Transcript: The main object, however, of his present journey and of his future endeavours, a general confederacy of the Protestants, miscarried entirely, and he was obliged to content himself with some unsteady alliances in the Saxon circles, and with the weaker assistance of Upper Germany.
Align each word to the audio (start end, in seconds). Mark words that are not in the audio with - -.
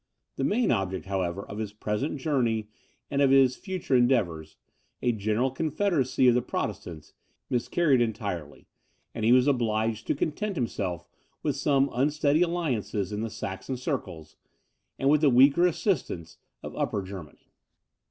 The 0.35 0.43
main 0.43 0.71
object, 0.71 1.05
however, 1.05 1.43
of 1.45 1.59
his 1.59 1.73
present 1.73 2.17
journey 2.19 2.69
and 3.11 3.21
of 3.21 3.29
his 3.29 3.55
future 3.55 3.95
endeavours, 3.95 4.55
a 5.03 5.11
general 5.11 5.51
confederacy 5.51 6.27
of 6.27 6.33
the 6.33 6.41
Protestants, 6.41 7.13
miscarried 7.51 8.01
entirely, 8.01 8.65
and 9.13 9.23
he 9.25 9.31
was 9.31 9.45
obliged 9.45 10.07
to 10.07 10.15
content 10.15 10.55
himself 10.55 11.07
with 11.43 11.55
some 11.55 11.87
unsteady 11.93 12.41
alliances 12.41 13.11
in 13.11 13.21
the 13.21 13.29
Saxon 13.29 13.77
circles, 13.77 14.37
and 14.97 15.07
with 15.11 15.21
the 15.21 15.29
weaker 15.29 15.67
assistance 15.67 16.39
of 16.63 16.75
Upper 16.75 17.03
Germany. 17.03 17.51